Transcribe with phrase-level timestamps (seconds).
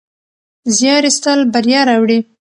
[0.77, 2.19] زیار ایستل بریا راوړي.